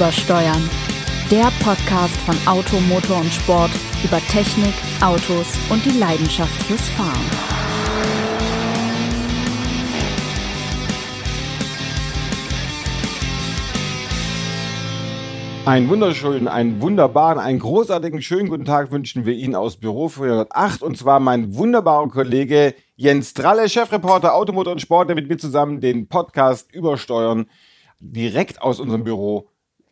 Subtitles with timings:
[0.00, 0.70] Übersteuern.
[1.30, 3.70] Der Podcast von Auto, Motor und Sport
[4.02, 7.20] über Technik, Autos und die Leidenschaft fürs Fahren.
[15.66, 20.82] Einen wunderschönen, einen wunderbaren, einen großartigen, schönen guten Tag wünschen wir Ihnen aus Büro 408
[20.82, 25.82] und zwar mein wunderbarer Kollege Jens Dralle, Chefreporter Automotor und Sport, der mit mir zusammen
[25.82, 27.50] den Podcast Übersteuern
[28.00, 29.49] direkt aus unserem Büro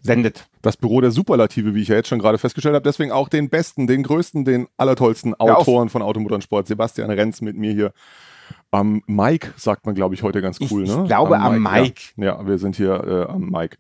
[0.09, 0.49] sendet.
[0.63, 2.83] Das Büro der Superlative, wie ich ja jetzt schon gerade festgestellt habe.
[2.83, 6.67] Deswegen auch den besten, den größten, den allertollsten Autoren von Automotor Sport.
[6.67, 7.93] Sebastian Renz mit mir hier.
[8.71, 10.85] Am Mike sagt man, glaube ich, heute ganz cool.
[10.85, 11.05] Ich ne?
[11.05, 12.03] glaube am Mike.
[12.17, 13.77] Ja, ja, wir sind hier äh, am Mike.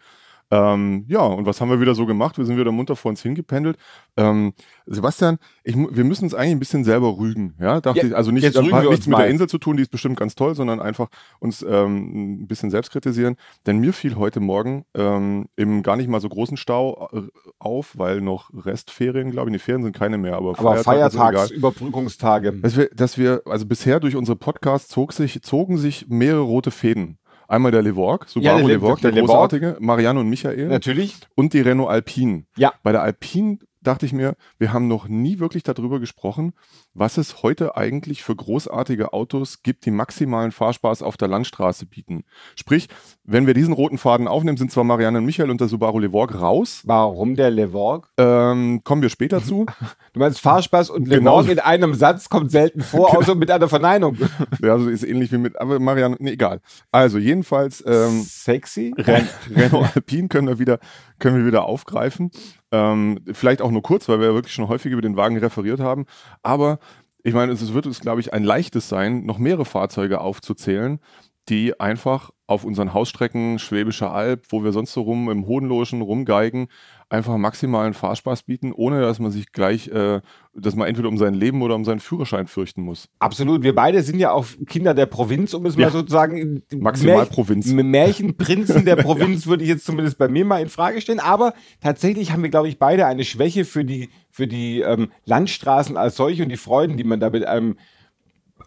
[0.50, 2.38] Ähm, ja, und was haben wir wieder so gemacht?
[2.38, 3.76] Wir sind wieder munter vor uns hingependelt.
[4.16, 4.54] Ähm,
[4.86, 7.54] Sebastian, ich, wir müssen uns eigentlich ein bisschen selber rügen.
[7.60, 9.30] Ja, dachte Ja, ich, also nicht, jetzt das rügen hat nichts mit der mal.
[9.30, 11.08] Insel zu tun, die ist bestimmt ganz toll, sondern einfach
[11.38, 13.36] uns ähm, ein bisschen selbst kritisieren.
[13.66, 17.22] Denn mir fiel heute Morgen ähm, im gar nicht mal so großen Stau äh,
[17.58, 20.76] auf, weil noch Restferien, glaube ich, die Ferien sind keine mehr, aber, Aber.
[20.76, 22.52] Feiertagsüberbrückungstage.
[22.52, 26.70] Dass wir, dass wir, also bisher durch unsere Podcasts zog sich, zogen sich mehrere rote
[26.70, 27.18] Fäden.
[27.48, 29.36] Einmal der Levorg, Ja, Subaru der Le- Levorg, der, der Levorg.
[29.50, 31.16] großartige, Marianne und Michael Natürlich.
[31.34, 32.44] und die Renault Alpine.
[32.56, 32.74] Ja.
[32.82, 36.52] Bei der Alpine dachte ich mir, wir haben noch nie wirklich darüber gesprochen,
[36.94, 42.24] was es heute eigentlich für großartige Autos gibt, die maximalen Fahrspaß auf der Landstraße bieten.
[42.56, 42.88] Sprich,
[43.24, 46.40] wenn wir diesen roten Faden aufnehmen, sind zwar Marianne und Michael und der Subaru Levorg
[46.40, 46.82] raus.
[46.84, 48.10] Warum der Levorg?
[48.16, 49.66] Ähm, kommen wir später zu.
[50.14, 51.40] Du meinst Fahrspaß und Genau.
[51.40, 54.16] Levorg in einem Satz kommt selten vor, außer mit einer Verneinung.
[54.62, 56.60] Ja, also ist ähnlich wie mit, aber Marianne, nee, egal.
[56.90, 58.92] Also jedenfalls, ähm, Sexy?
[58.96, 60.78] Ren Renault Alpine können wir wieder,
[61.18, 62.30] können wir wieder aufgreifen.
[62.70, 65.80] Ähm, vielleicht auch nur kurz, weil wir ja wirklich schon häufig über den Wagen referiert
[65.80, 66.06] haben.
[66.42, 66.78] Aber
[67.22, 71.00] ich meine, es wird uns, glaube ich, ein leichtes sein, noch mehrere Fahrzeuge aufzuzählen,
[71.48, 76.68] die einfach auf unseren Hausstrecken Schwäbische Alb, wo wir sonst so rum im Hohenloschen rumgeigen,
[77.10, 80.20] einfach maximalen Fahrspaß bieten, ohne dass man sich gleich, äh,
[80.54, 83.08] dass man entweder um sein Leben oder um seinen Führerschein fürchten muss.
[83.18, 83.62] Absolut.
[83.62, 85.86] Wir beide sind ja auch Kinder der Provinz, um es Ja.
[85.86, 86.62] mal sozusagen.
[86.76, 87.66] Maximal Provinz.
[87.66, 91.20] Märchenprinzen der Provinz würde ich jetzt zumindest bei mir mal in Frage stellen.
[91.20, 95.96] Aber tatsächlich haben wir, glaube ich, beide eine Schwäche für die, für die ähm, Landstraßen
[95.96, 97.78] als solche und die Freuden, die man da mit einem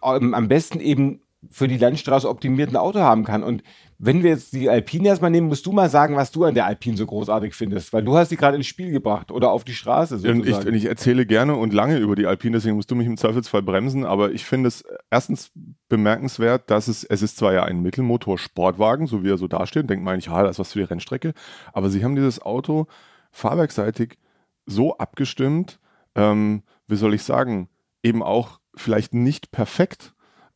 [0.02, 1.20] ähm, am besten eben
[1.50, 3.42] für die Landstraße optimierten Auto haben kann.
[3.42, 3.62] Und
[4.04, 6.66] wenn wir jetzt die Alpine erstmal nehmen, musst du mal sagen, was du an der
[6.66, 9.74] Alpine so großartig findest, weil du hast sie gerade ins Spiel gebracht oder auf die
[9.74, 10.68] Straße Und ich, sozusagen.
[10.68, 13.62] und ich erzähle gerne und lange über die Alpine, deswegen musst du mich im Zweifelsfall
[13.62, 15.52] bremsen, aber ich finde es erstens
[15.88, 20.04] bemerkenswert, dass es, es ist zwar ja ein Mittelmotor-Sportwagen, so wie er so dasteht, denkt
[20.04, 21.32] man eigentlich, ja, das ist was für die Rennstrecke,
[21.72, 22.88] aber sie haben dieses Auto
[23.30, 24.18] fahrwerkseitig
[24.66, 25.78] so abgestimmt,
[26.16, 27.68] ähm, wie soll ich sagen,
[28.02, 30.12] eben auch vielleicht nicht perfekt,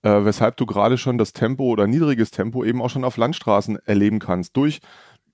[0.07, 3.77] äh, weshalb du gerade schon das Tempo oder niedriges Tempo eben auch schon auf Landstraßen
[3.87, 4.81] erleben kannst, durch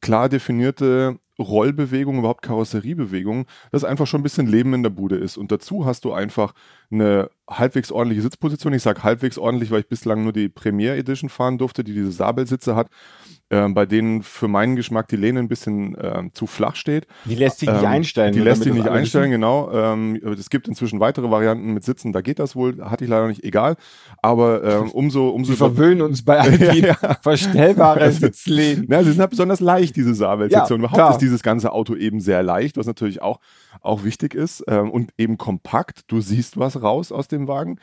[0.00, 5.36] klar definierte Rollbewegungen, überhaupt Karosseriebewegungen, das einfach schon ein bisschen Leben in der Bude ist.
[5.36, 6.54] Und dazu hast du einfach
[6.90, 7.28] eine
[7.58, 8.72] halbwegs ordentliche Sitzposition.
[8.72, 12.12] Ich sage halbwegs ordentlich, weil ich bislang nur die Premier Edition fahren durfte, die diese
[12.12, 12.88] Sabelsitze hat,
[13.50, 17.06] äh, bei denen für meinen Geschmack die Lehne ein bisschen äh, zu flach steht.
[17.24, 18.32] die lässt sich nicht Ähm, einstellen.
[18.32, 19.70] Die lässt sich nicht einstellen, genau.
[19.72, 23.26] Ähm, es gibt inzwischen weitere Varianten mit Sitzen, da geht das wohl, hatte ich leider
[23.28, 23.76] nicht, egal.
[24.22, 26.88] Aber ähm, umso, umso Sie verwöhnen uns bei Alpine.
[26.88, 27.16] Ja, ja.
[27.20, 28.86] Verstellbare Sitzlehnen.
[28.88, 30.80] Na, sie sind halt besonders leicht, diese Sabelsektion.
[30.80, 31.10] Ja, Überhaupt klar.
[31.12, 33.38] ist dieses ganze Auto eben sehr leicht, was natürlich auch,
[33.80, 36.04] auch wichtig ist ähm, und eben kompakt.
[36.08, 37.78] Du siehst was raus aus dem Wagen.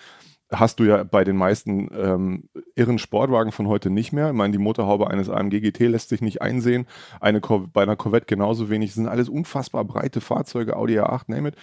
[0.51, 4.29] Hast du ja bei den meisten ähm, irren Sportwagen von heute nicht mehr.
[4.29, 6.87] Ich meine, die Motorhaube eines AMG GT lässt sich nicht einsehen.
[7.19, 8.89] Eine Cor bei einer Corvette genauso wenig.
[8.89, 11.55] Das sind alles unfassbar breite Fahrzeuge, Audi A8, name it.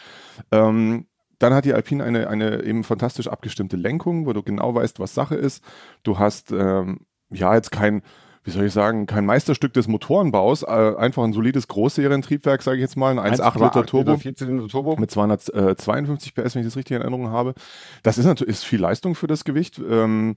[0.52, 1.06] Ähm,
[1.38, 5.14] dann hat die Alpine eine, eine eben fantastisch abgestimmte Lenkung, wo du genau weißt, was
[5.14, 5.62] Sache ist.
[6.02, 7.00] Du hast ähm,
[7.30, 8.02] ja jetzt kein,
[8.46, 12.80] wie soll ich sagen, kein Meisterstück des Motorenbaus, äh, einfach ein solides Großserientriebwerk, sage ich
[12.82, 14.96] jetzt mal, ein 1,8 Liter Turbo 14 Liter Turbo.
[14.96, 17.54] mit 252 PS, wenn ich das richtig in Erinnerung habe.
[18.04, 19.80] Das ist natürlich ist viel Leistung für das Gewicht.
[19.90, 20.36] Ähm,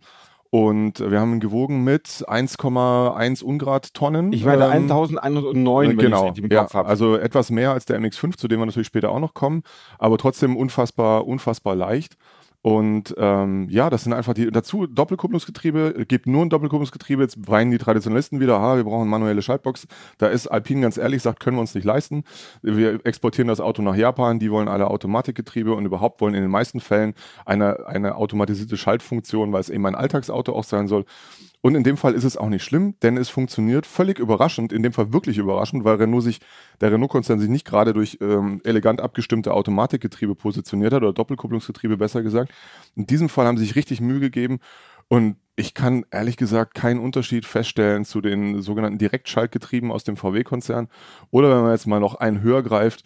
[0.52, 4.34] und wir haben ihn gewogen mit 1,1 Ungrad Tonnen.
[4.34, 6.90] Ich meine Ähm, 1109, wenn genau, ich richtig im ja, Kopf habe.
[6.90, 9.62] also etwas mehr als der MX5, zu dem wir natürlich später auch noch kommen,
[10.00, 12.18] aber trotzdem unfassbar, unfassbar leicht.
[12.62, 17.72] Und ähm, ja, das sind einfach die, dazu Doppelkupplungsgetriebe, gibt nur ein Doppelkupplungsgetriebe, jetzt weinen
[17.72, 19.88] die Traditionalisten wieder, ha, wir brauchen manuelle Schaltbox.
[20.18, 22.24] Da ist Alpine ganz ehrlich, sagt, können wir uns nicht leisten.
[22.62, 26.52] Wir exportieren das Auto nach Japan, die wollen alle Automatikgetriebe und überhaupt wollen in den
[26.52, 27.14] meisten Fällen
[27.46, 31.06] eine, eine automatisierte Schaltfunktion, weil es eben ein Alltagsauto auch sein soll.
[31.62, 34.82] Und in dem Fall ist es auch nicht schlimm, denn es funktioniert völlig überraschend, in
[34.82, 36.40] dem Fall wirklich überraschend, weil Renault sich,
[36.80, 42.24] der Renault-Konzern sich nicht gerade durch ähm, elegant abgestimmte Automatikgetriebe positioniert hat oder Doppelkupplungsgetriebe besser
[42.24, 42.54] gesagt.
[42.96, 44.60] In diesem Fall haben sie sich richtig Mühe gegeben
[45.10, 50.88] und ich kann ehrlich gesagt keinen Unterschied feststellen zu den sogenannten Direktschaltgetrieben aus dem VW-Konzern.
[51.32, 53.04] Oder wenn man jetzt mal noch einen höher greift,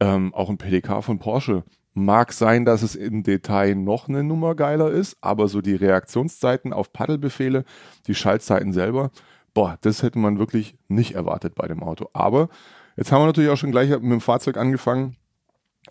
[0.00, 1.64] ähm, auch ein PDK von Porsche.
[1.94, 6.72] Mag sein, dass es im Detail noch eine Nummer geiler ist, aber so die Reaktionszeiten
[6.72, 7.64] auf Paddelbefehle,
[8.08, 9.10] die Schaltzeiten selber,
[9.54, 12.08] boah, das hätte man wirklich nicht erwartet bei dem Auto.
[12.12, 12.48] Aber
[12.96, 15.16] jetzt haben wir natürlich auch schon gleich mit dem Fahrzeug angefangen,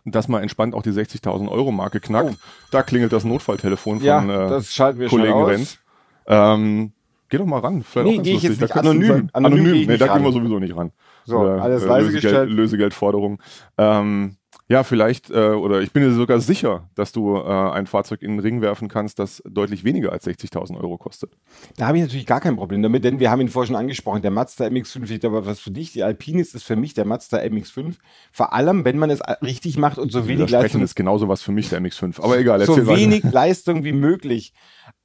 [0.06, 2.32] dass man entspannt auch die 60.000 Euro Marke knackt.
[2.32, 2.36] Oh.
[2.72, 5.80] Da klingelt das Notfalltelefon von ja, das schalten wir Kollegen Renz.
[6.28, 6.92] Ähm,
[7.30, 7.84] geh doch mal ran.
[7.84, 9.12] Vielleicht nee, gehe ich jetzt nicht anonym.
[9.12, 9.88] Anonym, anonym.
[9.88, 10.92] nee, da gehen wir sowieso nicht ran.
[11.26, 12.50] So, alles leise Lösegeld, gestellt.
[12.52, 13.42] Lösegeldforderung.
[13.78, 14.36] Ähm,
[14.74, 18.32] ja, vielleicht, äh, oder ich bin dir sogar sicher, dass du äh, ein Fahrzeug in
[18.32, 21.38] den Ring werfen kannst, das deutlich weniger als 60.000 Euro kostet.
[21.78, 24.24] Da habe ich natürlich gar kein Problem damit, denn wir haben ihn vorhin schon angesprochen,
[24.24, 27.06] der Mazda MX-5, ich glaube, was für dich die Alpine ist, ist für mich der
[27.06, 27.98] Mazda MX-5.
[28.32, 30.82] Vor allem, wenn man es richtig macht und so wenig Leistung...
[30.82, 32.66] ist genauso was für mich der MX-5, aber egal.
[32.66, 34.54] So wenig Leistung wie möglich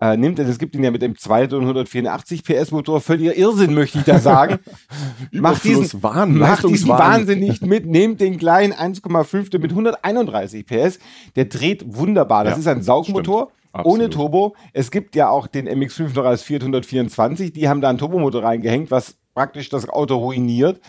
[0.00, 3.98] äh, nimmt, denn es gibt ihn ja mit dem 284 PS Motor, völliger Irrsinn, möchte
[3.98, 4.60] ich da sagen.
[5.32, 10.98] macht diesen, Wahn, macht diesen Wahnsinn nicht mit, nehmt den kleinen 1,5 mit 131 PS,
[11.36, 12.44] der dreht wunderbar.
[12.44, 13.52] Das ja, ist ein Saugmotor.
[13.84, 14.56] Ohne Turbo.
[14.72, 17.52] Es gibt ja auch den MX5 noch als 424.
[17.52, 20.80] Die haben da einen Turbomotor reingehängt, was praktisch das Auto ruiniert.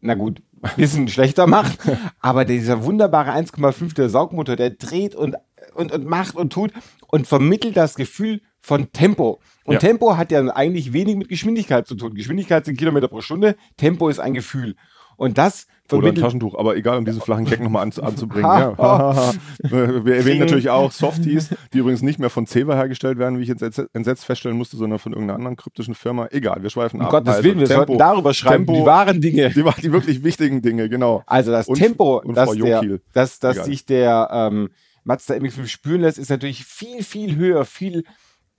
[0.00, 1.78] Na gut, ein bisschen schlechter macht.
[2.20, 5.36] Aber dieser wunderbare 1,5 der Saugmotor, der dreht und,
[5.74, 6.72] und, und macht und tut
[7.08, 9.40] und vermittelt das Gefühl von Tempo.
[9.64, 9.78] Und ja.
[9.80, 12.14] Tempo hat ja eigentlich wenig mit Geschwindigkeit zu tun.
[12.14, 14.76] Geschwindigkeit sind Kilometer pro Stunde, Tempo ist ein Gefühl.
[15.16, 18.44] Und das oder ein Taschentuch, aber egal, um diese flachen Kecken nochmal an, anzubringen.
[18.44, 19.32] ja.
[19.62, 23.48] Wir erwähnen natürlich auch Softies, die übrigens nicht mehr von Ceva hergestellt werden, wie ich
[23.48, 23.62] jetzt
[23.92, 26.28] entsetzt feststellen musste, sondern von irgendeiner anderen kryptischen Firma.
[26.30, 27.10] Egal, wir schweifen um ab.
[27.10, 29.50] Gottes also, Willen, wir Tempo, sollten darüber schreiben, Tempo, die wahren Dinge.
[29.50, 31.22] Die, die wirklich wichtigen Dinge, genau.
[31.26, 34.70] Also das und, Tempo, und das, der, das, das sich der ähm,
[35.04, 38.04] Mazda MX-5 spüren lässt, ist natürlich viel, viel höher, viel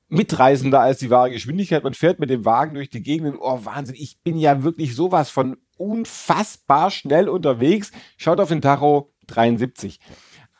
[0.10, 1.84] mitreißender als die wahre Geschwindigkeit.
[1.84, 4.96] Man fährt mit dem Wagen durch die Gegend und, oh Wahnsinn, ich bin ja wirklich
[4.96, 7.92] sowas von unfassbar schnell unterwegs.
[8.18, 10.00] Schaut auf den Tacho 73.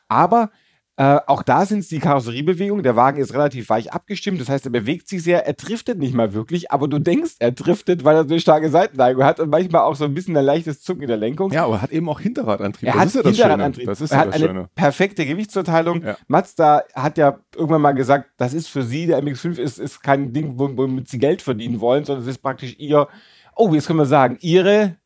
[0.08, 0.52] Aber
[0.96, 2.84] äh, auch da sind es die Karosseriebewegungen.
[2.84, 6.14] Der Wagen ist relativ weich abgestimmt, das heißt, er bewegt sich sehr, er driftet nicht
[6.14, 9.50] mal wirklich, aber du denkst, er driftet, weil er so eine starke Seitenneigung hat und
[9.50, 11.52] manchmal auch so ein bisschen ein leichtes Zucken in der Lenkung.
[11.52, 12.90] Ja, aber er hat eben auch Hinterradantrieb.
[12.90, 13.86] Er das hat ist ja das Hinterradantrieb.
[13.88, 14.70] Das ist er ja hat das eine Schöne.
[14.76, 16.04] perfekte Gewichtsverteilung.
[16.04, 16.18] Ja.
[16.28, 20.32] Mazda hat ja irgendwann mal gesagt, das ist für sie, der MX5 ist, ist kein
[20.32, 23.08] Ding, womit sie Geld verdienen wollen, sondern es ist praktisch ihr,
[23.56, 24.98] oh, jetzt können wir sagen, ihre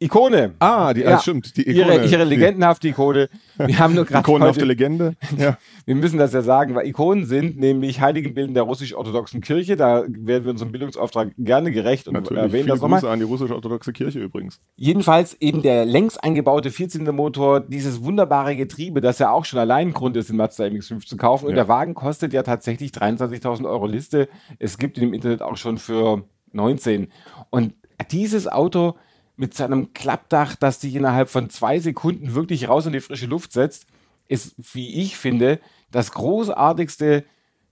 [0.00, 0.54] Ikone.
[0.60, 1.96] Ah, die, ja, stimmt, die Ikone.
[1.96, 3.28] Ihre, ihre legendenhafte Ikone.
[3.56, 5.16] Wir haben nur gerade Ikonenhafte Legende.
[5.36, 5.58] Ja.
[5.86, 9.74] Wir müssen das ja sagen, weil Ikonen sind nämlich Heiligenbilden der russisch-orthodoxen Kirche.
[9.74, 12.42] Da werden wir unserem Bildungsauftrag gerne gerecht und Natürlich.
[12.42, 13.00] erwähnen Viele das nochmal.
[13.00, 14.60] Grüße an die russisch-orthodoxe Kirche übrigens.
[14.76, 19.92] Jedenfalls eben der längs eingebaute Vierzylindermotor, dieses wunderbare Getriebe, das ja auch schon allein ein
[19.94, 21.46] Grund ist, den Mazda MX-5 zu kaufen.
[21.46, 21.56] Und ja.
[21.56, 24.28] der Wagen kostet ja tatsächlich 23.000 Euro Liste.
[24.58, 27.08] Es gibt ihn im Internet auch schon für 19.
[27.48, 27.72] Und
[28.10, 28.94] dieses Auto
[29.38, 33.52] mit seinem Klappdach, das dich innerhalb von zwei Sekunden wirklich raus in die frische Luft
[33.52, 33.86] setzt,
[34.26, 37.24] ist, wie ich finde, das großartigste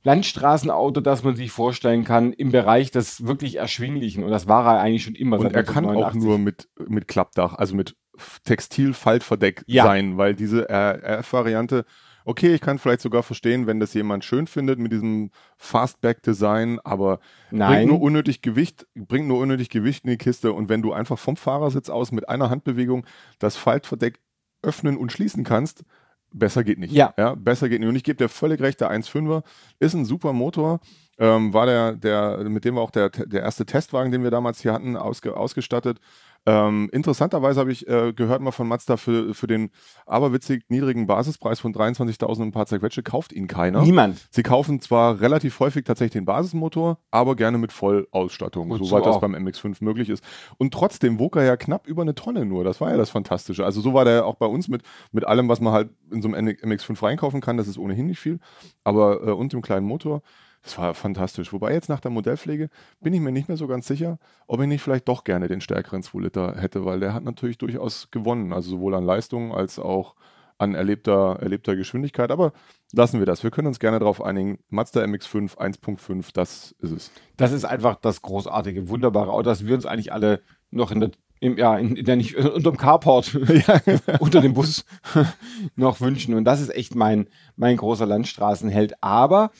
[0.04, 4.22] Landstraßenauto, das man sich vorstellen kann im Bereich des wirklich Erschwinglichen.
[4.22, 5.40] Und das war er eigentlich schon immer.
[5.40, 7.96] Und er kann auch nur mit, mit Klappdach, also mit
[8.44, 9.84] Textilfaltverdeck ja.
[9.84, 11.84] sein, weil diese RF-Variante
[12.26, 17.20] okay, ich kann vielleicht sogar verstehen, wenn das jemand schön findet mit diesem Fastback-Design, aber
[17.50, 17.72] Nein.
[17.72, 21.18] bringt nur unnötig Gewicht, bringt nur unnötig Gewicht in die Kiste und wenn du einfach
[21.18, 23.06] vom Fahrersitz aus mit einer Handbewegung
[23.38, 24.18] das Faltverdeck
[24.60, 25.84] öffnen und schließen kannst,
[26.32, 26.92] besser geht nicht.
[26.92, 27.14] Ja.
[27.16, 27.88] ja besser geht nicht.
[27.88, 29.44] Und ich gebe dir völlig recht, der 1.5er
[29.78, 30.80] ist ein super Motor.
[31.18, 34.60] Ähm, war der, der, mit dem war auch der, der erste Testwagen, den wir damals
[34.60, 36.00] hier hatten, ausge, ausgestattet.
[36.48, 39.70] Ähm, interessanterweise habe ich äh, gehört mal von Mazda für, für den
[40.06, 43.82] aberwitzig niedrigen Basispreis von 23.000 ein paar zerquetsche kauft ihn keiner.
[43.82, 44.28] Niemand.
[44.30, 49.10] Sie kaufen zwar relativ häufig tatsächlich den Basismotor, aber gerne mit Vollausstattung, Gut, soweit so
[49.10, 50.22] das beim MX5 möglich ist.
[50.56, 52.62] Und trotzdem wog er ja knapp über eine Tonne nur.
[52.62, 53.64] Das war ja das Fantastische.
[53.64, 56.28] Also so war der auch bei uns mit, mit allem, was man halt in so
[56.32, 57.56] einem MX5 reinkaufen kann.
[57.56, 58.38] Das ist ohnehin nicht viel.
[58.84, 60.22] Aber äh, und dem kleinen Motor.
[60.66, 61.52] Das war fantastisch.
[61.52, 62.70] Wobei jetzt nach der Modellpflege
[63.00, 64.18] bin ich mir nicht mehr so ganz sicher,
[64.48, 67.56] ob ich nicht vielleicht doch gerne den stärkeren 2 Liter hätte, weil der hat natürlich
[67.56, 68.52] durchaus gewonnen.
[68.52, 70.16] Also sowohl an Leistung als auch
[70.58, 72.32] an erlebter, erlebter Geschwindigkeit.
[72.32, 72.52] Aber
[72.92, 73.44] lassen wir das.
[73.44, 74.58] Wir können uns gerne darauf einigen.
[74.68, 77.12] Mazda MX5 1.5, das ist es.
[77.36, 80.42] Das ist einfach das großartige, wunderbare Auto, das wir uns eigentlich alle
[80.72, 83.80] noch in der im, ja, in, der nicht, unter dem Carport, ja,
[84.20, 84.84] unter dem Bus
[85.76, 86.34] noch wünschen.
[86.34, 89.02] Und das ist echt mein, mein großer Landstraßenheld.
[89.02, 89.52] Aber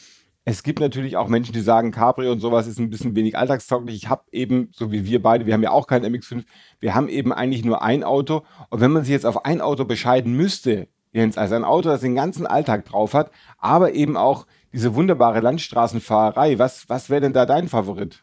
[0.49, 3.97] es gibt natürlich auch Menschen, die sagen, Cabrio und sowas ist ein bisschen wenig alltagstauglich.
[3.97, 6.45] Ich habe eben, so wie wir beide, wir haben ja auch keinen MX5,
[6.79, 8.45] wir haben eben eigentlich nur ein Auto.
[8.71, 12.03] Und wenn man sich jetzt auf ein Auto bescheiden müsste, Jens, also ein Auto, das
[12.03, 16.61] den ganzen Alltag drauf hat, aber eben auch diese wunderbare Landstraßenfahrerei.
[16.61, 18.23] Was, was wäre denn da dein Favorit?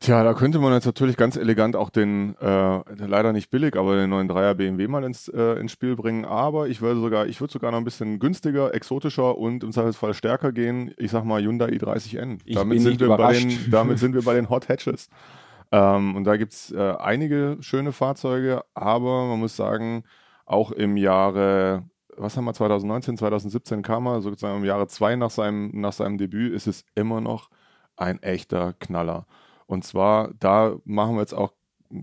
[0.00, 3.96] Tja, da könnte man jetzt natürlich ganz elegant auch den, äh, leider nicht billig, aber
[3.96, 6.24] den neuen Dreier BMW mal ins, äh, ins Spiel bringen.
[6.24, 10.14] Aber ich würde sogar, ich würde sogar noch ein bisschen günstiger, exotischer und im Zweifelsfall
[10.14, 10.94] stärker gehen.
[10.98, 12.38] Ich sag mal Hyundai i30N.
[12.44, 15.08] Ich damit bin sind nicht wir bei den, damit sind wir bei den Hot Hatches.
[15.72, 20.04] Ähm, und da gibt es äh, einige schöne Fahrzeuge, aber man muss sagen,
[20.46, 21.82] auch im Jahre,
[22.16, 26.18] was haben wir, 2019, 2017 kam er, sozusagen im Jahre zwei nach seinem, nach seinem
[26.18, 27.50] Debüt, ist es immer noch
[27.96, 29.26] ein echter Knaller.
[29.68, 31.52] Und zwar, da machen wir jetzt auch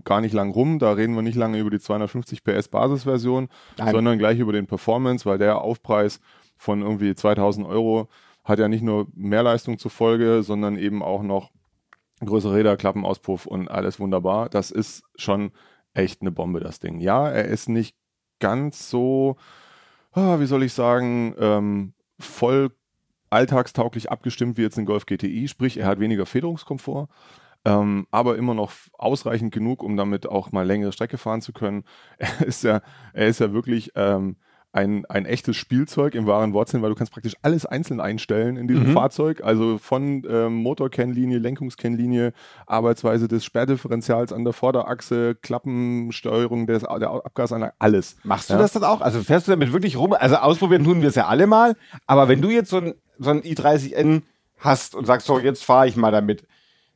[0.04, 3.92] gar nicht lang rum, da reden wir nicht lange über die 250 PS Basisversion, Nein.
[3.92, 6.20] sondern gleich über den Performance, weil der Aufpreis
[6.56, 8.08] von irgendwie 2000 Euro
[8.44, 11.50] hat ja nicht nur mehr Leistung zur Folge, sondern eben auch noch
[12.24, 14.48] größere Räder, Klappenauspuff und alles wunderbar.
[14.48, 15.50] Das ist schon
[15.92, 17.00] echt eine Bombe, das Ding.
[17.00, 17.96] Ja, er ist nicht
[18.38, 19.36] ganz so,
[20.12, 22.70] ah, wie soll ich sagen, ähm, voll
[23.28, 27.08] alltagstauglich abgestimmt wie jetzt ein Golf GTI, sprich, er hat weniger Federungskomfort,
[27.66, 31.84] ähm, aber immer noch ausreichend genug, um damit auch mal längere Strecke fahren zu können.
[32.18, 32.80] Er ist ja,
[33.12, 34.36] er ist ja wirklich ähm,
[34.72, 38.68] ein, ein echtes Spielzeug im wahren Wortsinn, weil du kannst praktisch alles einzeln einstellen in
[38.68, 38.92] diesem Mhm.
[38.92, 39.40] Fahrzeug.
[39.42, 42.34] Also von ähm, Motorkennlinie, Lenkungskennlinie,
[42.66, 48.16] Arbeitsweise des Sperrdifferentials an der Vorderachse, Klappensteuerung des, der Abgasanlage, alles.
[48.24, 48.58] Machst du Ja.
[48.60, 49.00] das dann auch?
[49.00, 50.12] Also fährst du damit wirklich rum?
[50.12, 51.74] Also ausprobieren tun wir es ja alle mal.
[52.06, 54.22] Aber wenn du jetzt so ein, so ein i30N
[54.58, 56.46] hast und sagst, so, jetzt fahre ich mal damit,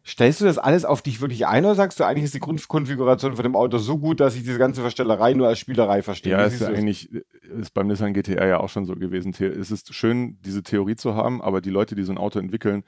[0.07, 3.37] stellst du das alles auf dich wirklich ein oder sagst du, eigentlich ist die Grundkonfiguration
[3.37, 6.33] von dem Auto so gut, dass ich diese ganze Verstellerei nur als Spielerei verstehe?
[6.33, 7.11] Ja, ist ja eigentlich,
[7.59, 9.35] ist beim Nissan GTR ja auch schon so gewesen.
[9.39, 12.83] Es ist schön, diese Theorie zu haben, aber die Leute, die so ein Auto entwickeln,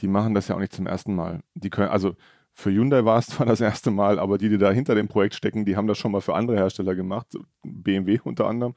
[0.00, 1.40] die machen das ja auch nicht zum ersten Mal.
[1.54, 2.14] Die können, also
[2.54, 5.34] für Hyundai war es zwar das erste Mal, aber die, die da hinter dem Projekt
[5.34, 7.26] stecken, die haben das schon mal für andere Hersteller gemacht,
[7.62, 8.74] BMW unter anderem.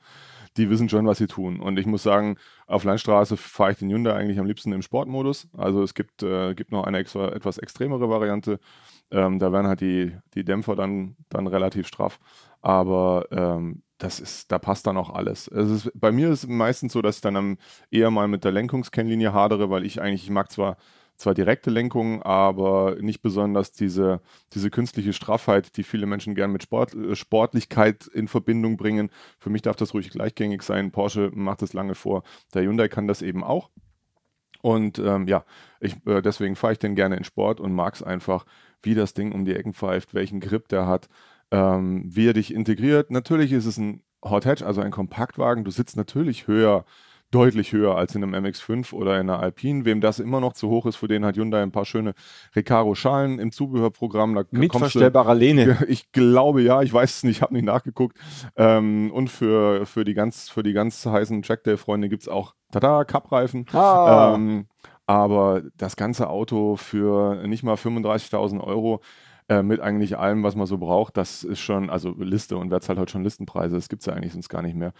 [0.58, 1.60] Die wissen schon, was sie tun.
[1.60, 5.50] Und ich muss sagen, auf Landstraße fahre ich den Hyundai eigentlich am liebsten im Sportmodus.
[5.58, 8.60] Also es gibt, äh, gibt noch eine extra, etwas extremere Variante.
[9.12, 12.20] Ähm, da werden halt die, die Dämpfer dann, dann relativ straff.
[12.62, 15.48] Aber ähm, das ist, da passt dann auch alles.
[15.48, 17.58] Es ist, bei mir ist es meistens so, dass ich dann am,
[17.92, 20.78] eher mal mit der Lenkungskennlinie hadere, weil ich eigentlich, ich mag zwar,
[21.18, 24.22] zwar direkte Lenkung, aber nicht besonders diese,
[24.54, 29.10] diese künstliche Straffheit, die viele Menschen gern mit Sport, äh, Sportlichkeit in Verbindung bringen.
[29.40, 30.92] Für mich darf das ruhig gleichgängig sein.
[30.92, 32.24] Porsche macht das lange vor.
[32.54, 33.70] Der Hyundai kann das eben auch.
[34.62, 35.46] Und ähm, ja,
[35.80, 38.46] ich, äh, deswegen fahre ich den gerne in Sport und mag es einfach,
[38.82, 41.08] wie das Ding um die Ecken pfeift, welchen Grip der hat,
[41.52, 43.12] ähm, wie er dich integriert.
[43.12, 45.64] Natürlich ist es ein Hot Hatch, also ein Kompaktwagen.
[45.64, 46.86] Du sitzt natürlich höher,
[47.32, 49.86] deutlich höher als in einem MX5 oder in einer Alpine.
[49.86, 52.14] Wem das immer noch zu hoch ist, für den hat Hyundai ein paar schöne
[52.56, 54.36] Recaro-Schalen im Zubehörprogramm.
[54.36, 55.86] Da Mit verstellbarer Lehne.
[55.88, 58.18] Ich glaube ja, ich weiß es nicht, ich habe nicht nachgeguckt.
[58.56, 63.04] Ähm, und für, für, die ganz, für die ganz heißen Trackday-Freunde gibt es auch Tada,
[63.04, 63.66] Cup-Reifen.
[63.74, 64.34] Ah.
[64.36, 64.68] Ähm,
[65.06, 69.02] aber das ganze Auto für nicht mal 35.000 Euro
[69.48, 72.82] äh, mit eigentlich allem, was man so braucht, das ist schon, also Liste und wer
[72.82, 74.94] zahlt halt schon Listenpreise, das gibt es ja eigentlich sonst gar nicht mehr.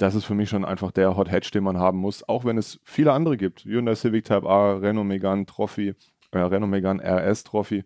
[0.00, 2.56] Das ist für mich schon einfach der Hot Hatch, den man haben muss, auch wenn
[2.56, 3.64] es viele andere gibt.
[3.64, 5.94] Hyundai Civic Type A, Renault Megane Trophy,
[6.30, 7.84] äh, Renault Megane RS Trophy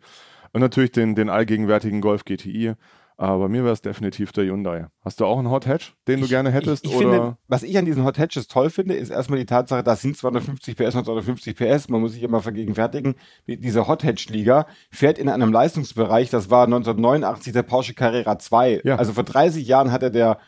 [0.52, 2.74] und natürlich den, den allgegenwärtigen Golf GTI.
[3.16, 4.86] Aber mir wäre es definitiv der Hyundai.
[5.04, 6.84] Hast du auch einen Hot Hatch, den du gerne hättest?
[6.84, 9.82] Ich, ich finde, was ich an diesen Hot Hatches toll finde, ist erstmal die Tatsache,
[9.82, 11.88] da sind 250 PS und 250 PS.
[11.88, 13.16] Man muss sich immer vergegenwärtigen,
[13.46, 18.82] diese Hot Hatch Liga fährt in einem Leistungsbereich, das war 1989 der Porsche Carrera 2.
[18.84, 18.96] Ja.
[18.96, 20.38] Also vor 30 Jahren hatte der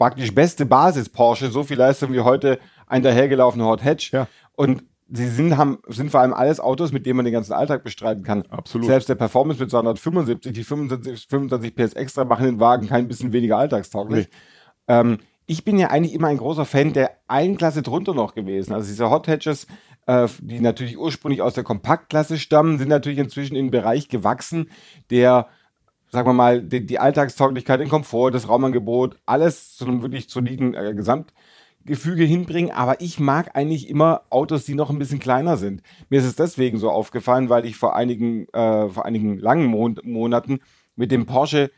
[0.00, 4.12] praktisch beste Basis Porsche so viel Leistung wie heute ein dahergelaufener Hot Hatch.
[4.12, 4.28] Ja.
[4.56, 7.84] Und sie sind, haben, sind vor allem alles Autos, mit denen man den ganzen Alltag
[7.84, 8.44] bestreiten kann.
[8.48, 8.86] Absolut.
[8.86, 13.34] Selbst der Performance mit 275, die 25, 25 PS extra machen den Wagen kein bisschen
[13.34, 14.30] weniger alltagstauglich.
[14.88, 18.72] Ähm, ich bin ja eigentlich immer ein großer Fan der einen Klasse drunter noch gewesen.
[18.72, 19.66] Also diese Hot Hatches,
[20.06, 24.70] äh, die natürlich ursprünglich aus der Kompaktklasse stammen, sind natürlich inzwischen in einen Bereich gewachsen,
[25.10, 25.48] der,
[26.10, 30.74] sagen wir mal, die, die Alltagstauglichkeit, den Komfort, das Raumangebot, alles zu einem wirklich soliden
[30.74, 32.72] äh, Gesamtgefüge hinbringen.
[32.72, 35.82] Aber ich mag eigentlich immer Autos, die noch ein bisschen kleiner sind.
[36.08, 39.98] Mir ist es deswegen so aufgefallen, weil ich vor einigen, äh, vor einigen langen Mon
[40.02, 40.60] Monaten
[40.96, 41.70] mit dem Porsche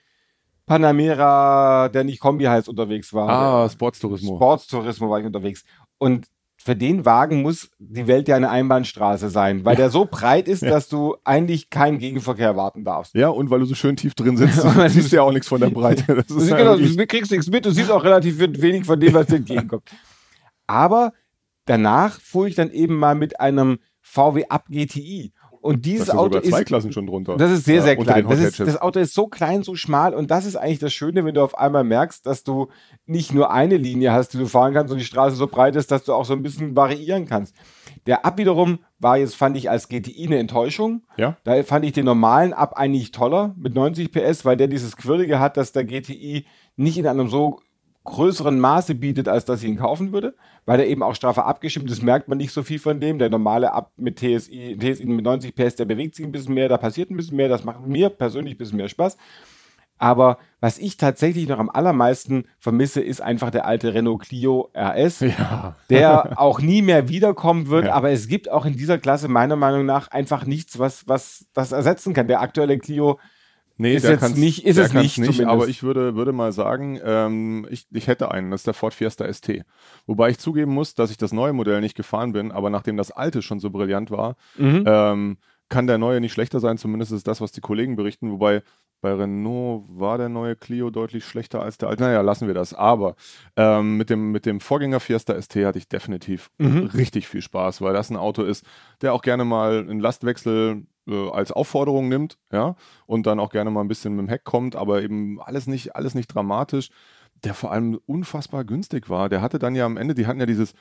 [0.66, 3.28] Panamera, der nicht Kombi heißt, unterwegs war.
[3.28, 4.36] Ah, Sportstourismo.
[4.36, 5.64] Sportstourismo war ich unterwegs.
[5.98, 6.26] Und
[6.64, 10.62] für den Wagen muss die Welt ja eine Einbahnstraße sein, weil der so breit ist,
[10.62, 13.14] dass du eigentlich keinen Gegenverkehr erwarten darfst.
[13.14, 15.49] Ja, und weil du so schön tief drin sitzt, Ja, du siehst ja auch nichts
[15.49, 16.25] von der Breite.
[16.33, 19.26] Das ja genau, du kriegst nichts mit, du siehst auch relativ wenig von dem, was
[19.26, 19.90] dir entgegenkommt.
[20.69, 21.12] Aber
[21.64, 25.33] danach fuhr ich dann eben mal mit einem VW Up GTI.
[25.62, 27.37] Und dieses das sind Auto sogar zwei ist Klassen schon drunter.
[27.37, 28.26] das ist sehr, Ja, sehr klein.
[28.28, 31.25] Das, ist, das Auto ist so klein, so schmal und das ist eigentlich das Schöne,
[31.25, 32.69] wenn du auf einmal merkst, dass du
[33.07, 35.92] nicht nur eine Linie hast, die du fahren kannst und die Straße so breit ist,
[35.92, 37.54] dass du auch so ein bisschen variieren kannst.
[38.07, 41.02] Der Ab wiederum war jetzt, fand ich, als GTI eine Enttäuschung.
[41.16, 41.37] Ja?
[41.45, 45.38] Da fand ich den normalen Ab eigentlich toller mit 90 PS, weil der dieses Quirlige
[45.38, 47.61] hat, dass der GTI nicht in einem so
[48.04, 50.35] größeren Maße bietet, als dass ich ihn kaufen würde,
[50.66, 53.18] weil er eben auch straffer abgestimmt ist, merkt man nicht so viel von dem.
[53.18, 56.68] Der normale Ab mit TSI, TSI mit 90 PS, der bewegt sich ein bisschen mehr,
[56.68, 59.16] da passiert ein bisschen mehr, das macht mir persönlich ein bisschen mehr Spaß.
[59.99, 65.21] Aber was ich tatsächlich noch am allermeisten vermisse, ist einfach der alte Renault Clio RS
[65.21, 65.76] Ja.
[65.90, 67.85] der auch nie mehr wiederkommen wird.
[67.85, 67.94] Ja.
[67.94, 71.71] Aber es gibt auch in dieser Klasse meiner Meinung nach einfach nichts, was, was das
[71.71, 72.26] ersetzen kann.
[72.26, 73.21] Der aktuelle Clio,
[73.76, 75.45] Nee, Ist der jetzt nicht- ist der es nicht nicht.
[75.47, 78.95] Aber ich würde, würde mal sagen, ähm, ich, ich hätte einen, das ist der Ford
[78.95, 79.62] Fiesta ST.
[80.07, 83.11] Wobei ich zugeben muss, dass ich das neue Modell nicht gefahren bin, aber nachdem das
[83.11, 84.85] alte schon so brillant war, Mhm.
[84.87, 85.37] ähm,
[85.69, 88.31] kann der neue nicht schlechter sein, zumindest ist das, was die Kollegen berichten.
[88.31, 88.62] Wobei
[89.00, 92.02] bei Renault war der neue Clio deutlich schlechter als der alte.
[92.05, 92.75] Naja, lassen wir das.
[92.75, 93.17] Aber
[93.57, 96.91] ähm, mit, dem, mit dem Vorgänger Fiesta ST hatte ich definitiv Mhm.
[96.95, 98.64] richtig viel Spaß, weil das ein Auto ist,
[99.00, 103.71] der auch gerne mal einen Lastwechsel äh, als Aufforderung nimmt, ja, und dann auch gerne
[103.71, 106.90] mal ein bisschen mit dem Heck kommt, aber eben alles nicht, alles nicht dramatisch,
[107.44, 109.28] der vor allem unfassbar günstig war.
[109.28, 110.75] Der hatte dann ja am Ende, die hatten ja dieses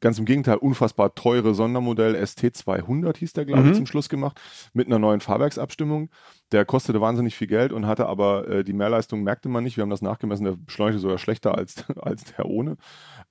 [0.00, 3.70] ganz im Gegenteil unfassbar teure Sondermodell ST200 hieß der, glaube Mhm.
[3.70, 4.38] ich, zum Schluss gemacht,
[4.74, 6.10] mit einer neuen Fahrwerksabstimmung.
[6.52, 9.76] Der kostete wahnsinnig viel Geld und hatte aber äh, die Mehrleistung merkte man nicht.
[9.76, 12.76] Wir haben das nachgemessen, der beschleunigte sogar schlechter als, als der ohne.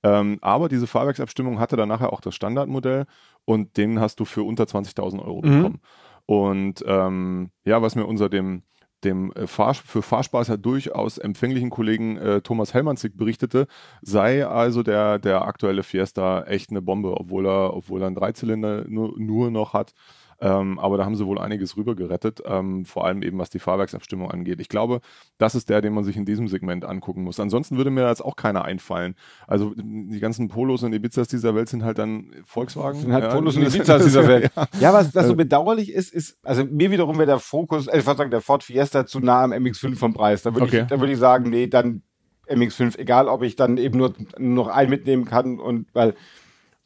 [0.02, 3.06] Ähm, aber diese Fahrwerksabstimmung hatte dann nachher auch das Standardmodell
[3.44, 5.78] und den hast du für unter 20.000 Euro Mhm.
[6.26, 8.62] Und ähm, ja, was mir unter dem,
[9.04, 13.66] dem äh, Fahr für Fahrspaß ja durchaus empfänglichen Kollegen äh, Thomas Hellmanzig berichtete,
[14.02, 18.84] sei also der, der aktuelle Fiesta echt eine Bombe, obwohl er, obwohl er einen Dreizylinder
[18.88, 19.92] nur, nur noch hat.
[20.40, 23.58] Ähm, aber da haben sie wohl einiges rüber gerettet, ähm, vor allem eben was die
[23.58, 24.60] Fahrwerksabstimmung angeht.
[24.60, 25.00] Ich glaube,
[25.38, 27.38] das ist der, den man sich in diesem Segment angucken muss.
[27.40, 29.14] Ansonsten würde mir jetzt auch keiner einfallen.
[29.46, 32.98] Also die ganzen Polos und Ibizas dieser Welt sind halt dann Volkswagen.
[33.00, 34.50] sind halt ja, Polos und Ibizas dieser Welt.
[34.56, 34.66] Ja.
[34.80, 37.98] Ja, was das so Also- bedauerlich ist, ist, also mir wiederum wäre der Fokus, äh,
[37.98, 40.42] ich würde sagen, der Ford Fiesta zu nah am MX5 vom Preis.
[40.42, 40.80] Da würde Okay.
[40.82, 42.02] ich, da würde ich sagen, nee, dann
[42.48, 46.14] MX5, egal ob ich dann eben nur noch einen mitnehmen kann und weil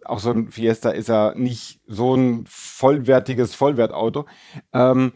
[0.04, 4.26] auch so ein Fiesta ist ja nicht so ein vollwertiges Vollwertauto.
[4.72, 5.12] Ähm,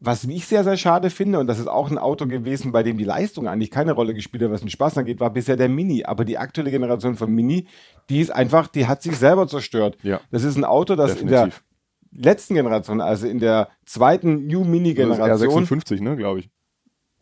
[0.00, 2.98] was ich sehr, sehr schade finde, und das ist auch ein Auto gewesen, bei dem
[2.98, 6.04] die Leistung eigentlich keine Rolle gespielt hat, was den Spaß angeht, war bisher der Mini.
[6.04, 7.66] Aber die aktuelle Generation von Mini,
[8.10, 9.96] die ist einfach, die hat sich selber zerstört.
[10.02, 10.20] Ja.
[10.30, 11.64] Das ist ein Auto, das in der Definitiv.
[12.12, 16.50] letzten Generation, also in der zweiten New Das ist Mini-Generation, R56, ne, glaube ich.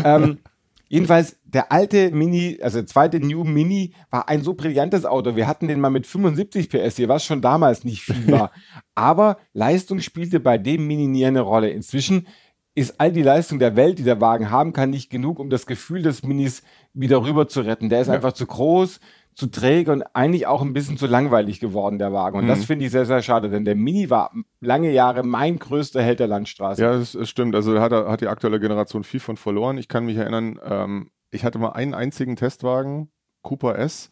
[0.04, 0.38] ähm,
[0.90, 5.34] jedenfalls, der alte Mini, also der zweite New Mini, war ein so brillantes Auto.
[5.36, 8.50] Wir hatten den mal mit 75 PS hier, was schon damals nicht viel war.
[8.94, 11.70] Aber Leistung spielte bei dem Mini nie eine Rolle.
[11.70, 12.26] Inzwischen
[12.74, 15.66] ist all die Leistung der Welt, die der Wagen haben kann, nicht genug, um das
[15.66, 17.88] Gefühl des Minis wieder rüber zu retten.
[17.88, 18.14] Der ist Ja.
[18.14, 19.00] einfach zu groß,
[19.34, 22.38] zu träge und eigentlich auch ein bisschen zu langweilig geworden, der Wagen.
[22.38, 22.64] Und das Mhm.
[22.64, 26.26] finde ich sehr, sehr schade, denn der Mini war lange Jahre mein größter Held der
[26.26, 26.82] Landstraße.
[26.82, 27.54] Ja, das, das stimmt.
[27.54, 29.78] Also da hat, hat die aktuelle Generation viel von verloren.
[29.78, 33.10] Ich kann mich erinnern, ähm, ich hatte mal einen einzigen Testwagen,
[33.42, 34.10] Cooper S,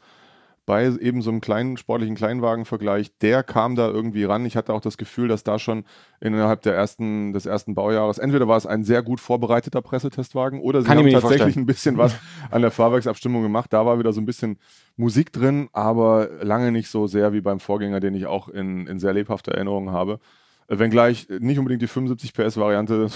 [0.69, 3.17] bei eben so einem kleinen sportlichen Kleinwagenvergleich.
[3.23, 4.45] Der kam da irgendwie ran.
[4.45, 5.85] Ich hatte auch das Gefühl, dass da schon
[6.21, 10.83] innerhalb der ersten, des ersten Baujahres, entweder war es ein sehr gut vorbereiteter Pressetestwagen oder
[10.83, 11.63] sie Kann ich haben tatsächlich vorstellen.
[11.63, 12.15] ein bisschen was
[12.51, 13.73] an der Fahrwerksabstimmung gemacht.
[13.73, 14.59] Da war wieder so ein bisschen
[14.99, 18.99] Musik drin, aber lange nicht so sehr wie beim Vorgänger, den ich auch in, in
[18.99, 20.21] sehr lebhafter Erinnerung habe.
[20.69, 23.09] Äh, Wenngleich nicht unbedingt die 75 PS-Variante.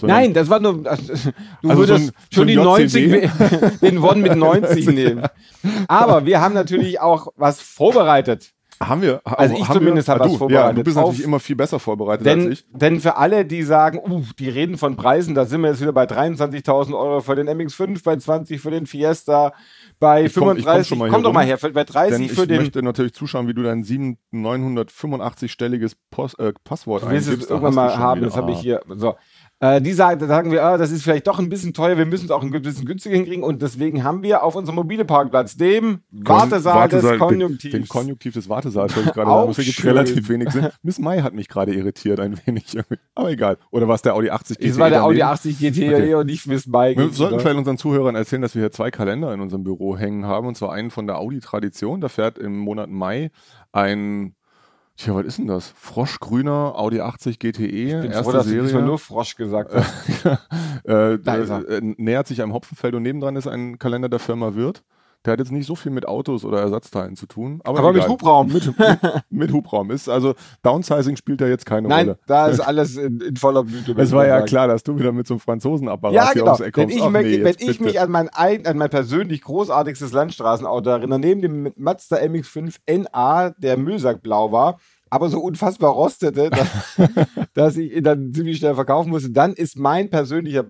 [0.00, 0.86] Sondern- Nein, das war nur.
[0.88, 1.12] also,
[1.62, 3.26] Du Also so würdest ein- so schon ein die JCB.
[3.26, 5.22] 90, den One mit 90 nehmen.
[5.88, 8.50] Aber wir haben natürlich auch was vorbereitet.
[8.88, 9.20] Haben wir?
[9.24, 10.14] Also ich haben zumindest wir?
[10.14, 10.78] hab Ah, was du, Ja, vorbereitet.
[10.78, 12.64] du bist Auf- natürlich immer viel besser vorbereitet als Denn, ich.
[12.70, 15.92] denn für alle, die sagen, uh, die reden von Preisen, da sind wir jetzt wieder
[15.92, 19.52] bei 23.000 Euro für den MX5, bei 20 für den Fiesta,
[20.00, 22.24] bei Ich komm- ich komm 35, schon mal komm doch mal her, bei 30 Denn
[22.26, 22.58] ich für den.
[22.58, 27.50] möchte natürlich zuschauen, wie du dein 7 985-stelliges Pos äh, Passwort Du willst es eingibst.
[27.50, 28.28] Da irgendwann mal haben, wieder.
[28.30, 28.62] das habe ich Ah.
[28.62, 28.80] hier.
[28.88, 29.14] So.
[29.62, 32.24] Äh, die sagen, sagen wir, ah, das ist vielleicht doch ein bisschen teuer, wir müssen
[32.24, 36.00] es auch ein bisschen günstiger hinkriegen und deswegen haben wir auf unserem mobile Parkplatz, dem
[36.10, 37.70] Wartesaal, Wartesaal des Konjunktivs.
[37.70, 39.52] Den, den Konjunktiv des Wartesaals, wollte ich gerade sagen.
[39.54, 39.90] Gibt schön.
[39.90, 40.66] relativ wenig Sinn.
[40.82, 42.76] Miss Mai hat mich gerade irritiert ein wenig.
[43.14, 43.56] Aber egal.
[43.70, 44.68] Oder war es der Audi 80 GT?
[44.68, 45.34] Es war der Audi daneben?
[45.34, 46.14] 80 GT Okay.
[46.16, 47.00] und nicht Miss Mike.
[47.00, 50.26] Wir sollten vielleicht unseren Zuhörern erzählen, dass wir hier zwei Kalender in unserem Büro hängen
[50.26, 50.48] haben.
[50.48, 52.00] Und zwar einen von der Audi-Tradition.
[52.00, 53.30] Da fährt im Monat Mai
[53.70, 54.34] ein,
[54.96, 55.72] tja, was ist denn das?
[55.76, 58.64] Froschgrüner Audi 80 GTE, ich bin erste froh, dass du Serie.
[58.64, 60.24] diesmal nur Frosch gesagt hast.
[60.84, 61.68] äh, Da er.
[61.68, 64.82] äh, nähert sich einem Hopfenfeld und nebendran ist ein Kalender der Firma Wirth.
[65.24, 67.60] Der hat jetzt nicht so viel mit Autos oder Ersatzteilen zu tun.
[67.64, 68.08] Aber, Aber mit.
[68.08, 68.52] Hubraum.
[68.52, 68.98] Mit, mit,
[69.30, 69.90] mit Hubraum.
[69.92, 72.18] Ist also Downsizing spielt da jetzt keine Nein, Rolle.
[72.26, 73.94] da ist alles in, in voller Blüte.
[73.96, 74.46] Es war ja sagen.
[74.46, 76.46] klar, dass du wieder mit so einem Franzosenapparat Ja, hier genau.
[76.52, 76.96] ums Eck Wenn kommst.
[76.96, 81.18] ich, Ach nee, wenn ich mich an mein, ein, an mein persönlich großartigstes Landstraßenauto erinnere,
[81.20, 84.78] neben dem Mazda MX-5 NA, der Müllsackblau war,
[85.10, 86.68] aber so unfassbar rostete, dass,
[87.54, 90.64] dass ich ihn dann ziemlich schnell verkaufen musste, dann ist mein persönlicher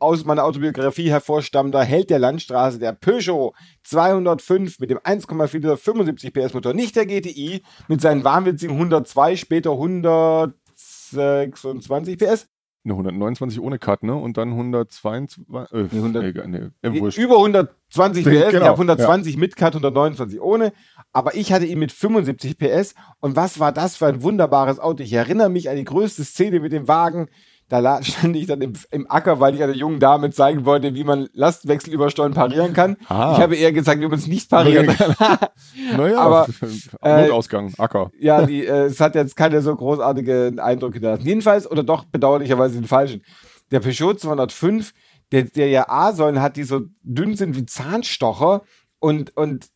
[0.00, 6.32] aus meiner Autobiografie hervorstammender Held der Landstraße, der Peugeot 205 mit dem 1,4 Liter 75
[6.32, 12.48] PS Motor, nicht der GTI, mit seinen wahnwitzigen 102, später 126 PS.
[12.84, 14.14] Ne, 129 ohne Cut, ne?
[14.14, 15.44] Und dann 122.
[15.48, 17.18] Äh, Nee, 100 egal, nee, wurscht.
[17.18, 20.72] Über 120 PS, Genau, ich habe 120 mit Cut, 129 ohne.
[21.12, 22.94] Aber ich hatte ihn mit 75 PS.
[23.20, 25.02] Und was war das für ein wunderbares Auto?
[25.02, 27.28] Ich erinnere mich an die größte Szene mit dem Wagen.
[27.68, 31.04] Da stand ich dann im, im Acker, weil ich einer jungen Dame zeigen wollte, wie
[31.04, 32.96] man Lastwechsel über Steuern parieren kann.
[33.08, 33.34] Ah.
[33.34, 35.14] Ich habe eher gesagt, wie man es nicht parieren kann.
[35.96, 36.46] Naja, aber,
[37.02, 38.10] äh, Notausgang, Acker.
[38.18, 41.26] ja, die, äh, es hat jetzt keine so großartigen Eindruck hinterlassen.
[41.26, 43.22] Jedenfalls, oder doch bedauerlicherweise den falschen.
[43.70, 44.92] Der Peugeot 205,
[45.32, 48.62] der, der ja A-Säulen hat, die so dünn sind wie Zahnstocher
[48.98, 49.68] und, und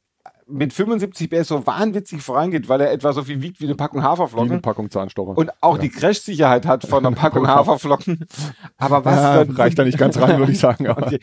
[0.53, 4.01] mit 75 PS so wahnwitzig vorangeht, weil er etwa so viel wiegt wie eine Packung
[4.01, 5.37] Wie eine Haferflocken Packung Zahnstocher.
[5.37, 8.27] und auch die Crash-Sicherheit hat von einer Packung Haferflocken.
[8.77, 10.87] Aber was für ein reicht da nicht ganz rein, würde ich sagen.
[10.93, 11.19] Okay.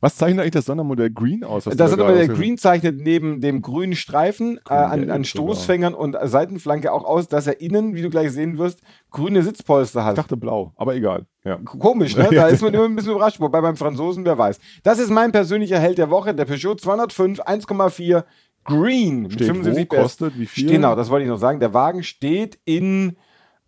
[0.00, 1.64] Was zeichnet eigentlich das Sondermodell Green aus?
[1.64, 5.24] Das ausge- Green zeichnet neben dem grünen Streifen äh, an, an sogar.
[5.24, 10.04] Stoßfängern und Seitenflanke auch aus, dass er innen, wie du gleich sehen wirst, grüne Sitzpolster
[10.04, 10.14] hat.
[10.16, 11.26] Ich dachte blau, aber egal.
[11.44, 11.56] Ja.
[11.64, 12.28] Komisch, ne?
[12.32, 13.40] Da ist man immer ein bisschen überrascht.
[13.40, 14.58] Wobei beim Franzosen, wer weiß.
[14.82, 18.24] Das ist mein persönlicher Held der Woche, der Peugeot 205 1,4
[18.64, 20.02] Green Steht 75 wo, PS.
[20.02, 20.68] kostet wie viel?
[20.70, 21.60] Genau, das wollte ich noch sagen.
[21.60, 23.16] Der Wagen steht in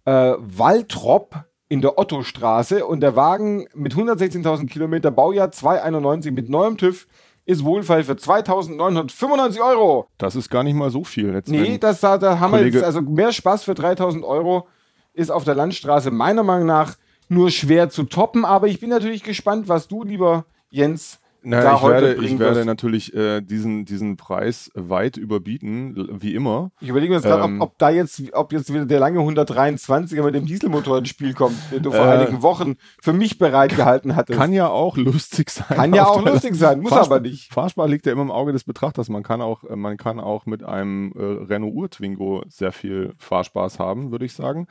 [0.05, 6.77] äh, Waltrop in der Ottostraße und der Wagen mit 116.000 Kilometer, Baujahr 291 mit neuem
[6.77, 7.07] TÜV,
[7.47, 10.07] ist wohlfeil für 2.995 Euro.
[10.19, 11.33] Das ist gar nicht mal so viel.
[11.33, 14.69] Jetzt, Nee, das, da, da haben wir Kollege- jetzt, also mehr Spaß für 3000 Euro
[15.15, 16.97] ist auf der Landstraße meiner Meinung nach
[17.31, 21.75] nur schwer zu toppen, aber ich bin natürlich gespannt, was du, lieber Jens, Na, da
[21.77, 22.67] ich, werde, ich werde wirst.
[22.67, 26.71] natürlich äh, diesen, diesen Preis weit überbieten, wie immer.
[26.81, 29.19] Ich überlege mir jetzt gerade, Ähm, ob, ob da jetzt, ob jetzt wieder der lange
[29.19, 33.39] 123er mit dem Dieselmotor ins Spiel kommt, den du vor Äh, einigen Wochen für mich
[33.39, 34.39] bereitgehalten hattest.
[34.39, 35.67] Kann ja auch lustig sein.
[35.77, 37.53] Kann ja auch lustig sein, muss Fahrspar- aber nicht.
[37.53, 39.09] Fahrspar liegt ja immer im Auge des Betrachters.
[39.09, 43.81] Man kann auch, äh, man kann auch mit einem äh, Renault Ur-Twingo sehr viel Fahrspaß
[43.81, 44.69] haben, würde ich sagen.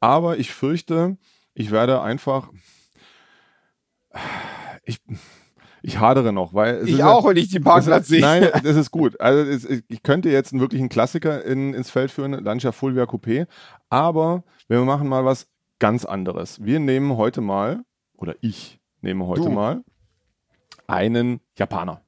[0.00, 1.16] Aber ich fürchte,
[1.54, 2.50] ich werde einfach.
[4.84, 4.98] Ich,
[5.82, 8.20] ich hadere noch, weil es Ich auch, ja, wenn ich die Parkplatz sehe.
[8.20, 9.20] Nein, das ist gut.
[9.20, 13.46] Also es, ich könnte jetzt einen wirklichen Klassiker in, ins Feld führen, Lancia Fulvia Coupé.
[13.88, 16.64] Aber wir machen mal was ganz anderes.
[16.64, 17.82] Wir nehmen heute mal,
[18.16, 19.50] oder ich nehme heute Du.
[19.50, 19.82] mal,
[20.86, 22.02] einen Japaner.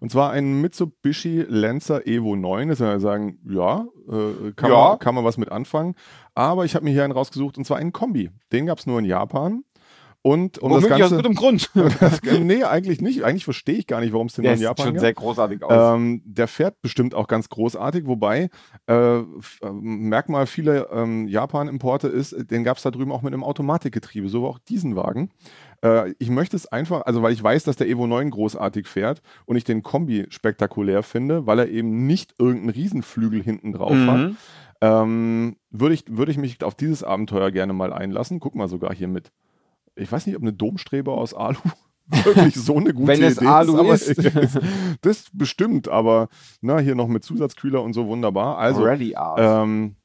[0.00, 2.68] Und zwar einen Mitsubishi Lancer Evo 9.
[2.68, 4.88] Das wir sagen, ja, äh, kann, Ja.
[4.90, 5.94] Man, kann man was mit anfangen.
[6.34, 8.30] Aber ich habe mir hier einen rausgesucht und zwar einen Kombi.
[8.52, 9.64] Den gab es nur in Japan.
[10.26, 11.16] Und um das Womöglich aus Ganze.
[11.16, 11.70] gutem Grund.
[12.00, 13.24] Das, nee, eigentlich nicht.
[13.24, 15.00] Eigentlich verstehe ich gar nicht, warum es den nur Der in sieht Japan schon gab.
[15.02, 15.96] sehr großartig aus.
[15.98, 18.48] Ähm, der fährt bestimmt auch ganz großartig, wobei
[18.86, 19.22] äh, äh,
[19.70, 24.46] Merkmal vieler ähm, Japan-Importe ist, den gab es da drüben auch mit einem Automatikgetriebe, so
[24.46, 25.28] auch diesen Wagen.
[25.84, 29.20] Äh, ich möchte es einfach, also weil ich weiß, dass der Evo 9 großartig fährt
[29.44, 34.18] und ich den Kombi spektakulär finde, weil er eben nicht irgendeinen Riesenflügel hinten drauf hat,
[34.30, 34.36] Mhm.
[34.80, 38.40] ähm, würde ich, würde ich mich auf dieses Abenteuer gerne mal einlassen.
[38.40, 39.30] Guck mal sogar hier mit.
[39.96, 41.58] Ich weiß nicht, ob eine Domstrebe aus Alu
[42.08, 44.20] wirklich so eine gute Wenn es Idee Alu aber ist.
[45.02, 46.28] das bestimmt, aber
[46.60, 48.58] na, hier noch mit Zusatzkühler und so wunderbar.
[48.58, 49.38] Also, Rally Art.
[49.40, 49.96] ähm,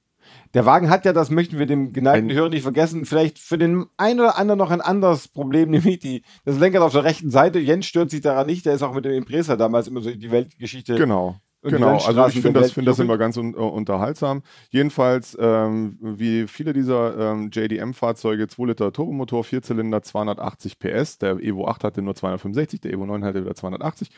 [0.54, 3.86] Der Wagen hat ja, das möchten wir dem geneigten Hörer nicht vergessen, vielleicht für den
[3.98, 7.60] einen oder anderen noch ein anderes Problem, nämlich die, das Lenkrad auf der rechten Seite.
[7.60, 10.32] Jens stört sich daran nicht, der ist auch mit dem Impresa damals immer so die
[10.32, 10.96] Weltgeschichte.
[10.96, 11.36] genau.
[11.62, 14.44] Genau, also ich finde das, find das immer ganz un äh, unterhaltsam.
[14.70, 21.18] Jedenfalls, ähm, wie viele dieser ähm, JDM-Fahrzeuge, 2 Liter Turbomotor, Vierzylinder, 280 PS.
[21.18, 24.10] Der Evo 8 hatte nur 265, der Evo 9 hatte wieder 280.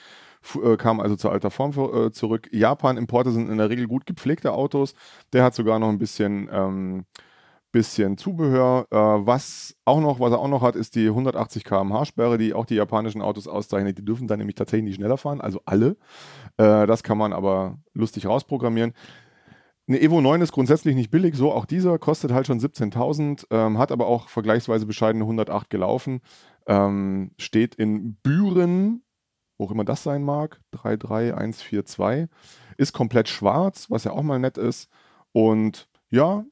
[0.44, 2.48] F äh, kam also zur alter Form äh, zurück.
[2.52, 4.94] Japan-Importe sind in der Regel gut gepflegte Autos.
[5.34, 7.06] Der hat sogar noch ein bisschen ähm,
[7.72, 8.88] bisschen Zubehör.
[8.92, 12.54] Äh, was auch noch, was er auch noch hat, ist die 180 km/h Sperre, die
[12.54, 13.98] auch die japanischen Autos auszeichnet.
[13.98, 15.98] Die dürfen dann nämlich tatsächlich nicht schneller fahren, also alle.
[16.58, 18.94] Äh, das kann man aber lustig rausprogrammieren.
[19.88, 23.78] Eine Evo 9 ist grundsätzlich nicht billig, so auch dieser kostet halt schon 17.000, ähm,
[23.78, 26.22] hat aber auch vergleichsweise bescheidene 108 gelaufen,
[26.68, 29.04] ähm, steht in Büren,
[29.58, 32.30] wo auch immer das sein mag, 33142,
[32.78, 34.90] ist komplett schwarz, was ja auch mal nett ist
[35.34, 36.46] und ja,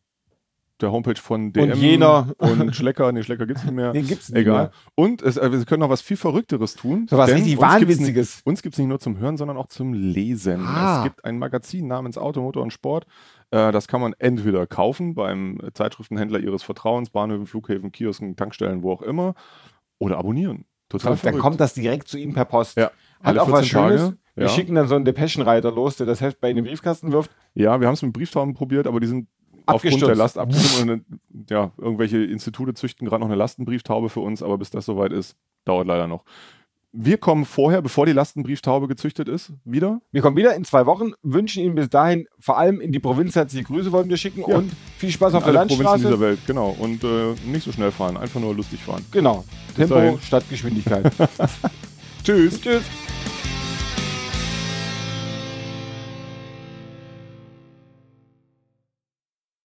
[0.80, 2.32] der Homepage von DM jener.
[2.38, 3.10] und Schlecker.
[3.12, 3.92] Nee, Schlecker gibt's nicht mehr.
[3.92, 4.64] Den gibt's nicht Egal.
[4.64, 4.70] mehr.
[4.94, 7.06] Und es, äh, wir können noch was viel Verrückteres tun.
[7.08, 8.42] So was richtig Wahnwitziges.
[8.44, 10.64] Uns gibt es nicht nur zum Hören, sondern auch zum Lesen.
[10.64, 10.98] Ah.
[10.98, 13.06] Es gibt ein Magazin namens Auto, Motor und Sport.
[13.50, 18.92] Äh, das kann man entweder kaufen beim Zeitschriftenhändler Ihres Vertrauens, Bahnhöfen, Flughäfen, Kiosken, Tankstellen, wo
[18.92, 19.34] auch immer,
[19.98, 20.64] oder abonnieren.
[20.88, 21.40] Total Dann verrückt.
[21.40, 22.76] kommt das direkt zu ihm per Post.
[22.76, 24.14] Ja, Hat alle auch was 14 Tage, Schönes.
[24.34, 24.52] Wir ja.
[24.52, 27.30] schicken dann so einen Depeschenreiter los, der das Heft bei Ihnen den Briefkasten wirft.
[27.54, 29.28] Ja, wir haben es mit Brieftauben probiert, aber die sind
[29.74, 30.90] aufgrund der Last abgestimmt.
[31.09, 35.12] und, ja, irgendwelche Institute züchten gerade noch eine Lastenbrieftaube für uns, aber bis das soweit
[35.12, 36.24] ist, dauert leider noch.
[36.90, 40.00] Wir kommen vorher, bevor die Lastenbrieftaube gezüchtet ist, wieder.
[40.11, 43.37] Wir kommen wieder in zwei Wochen, wünschen Ihnen bis dahin vor allem in die Provinz
[43.37, 44.57] herzliche Grüße wollen wir schicken Ja.
[44.57, 46.04] und viel Spaß auf der Alle Provinzen Landstraße.
[46.14, 46.74] dieser Welt, genau.
[46.78, 49.04] Und äh, nicht so schnell fahren, einfach nur lustig fahren.
[49.12, 49.44] Genau.
[49.68, 50.20] Bis Tempo dahin.
[50.22, 51.12] statt Geschwindigkeit.
[52.24, 52.59] Tschüss.
[52.61, 52.83] Tschüss.